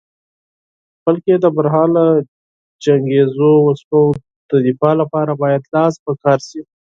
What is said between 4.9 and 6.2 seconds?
لپاره باید لاس په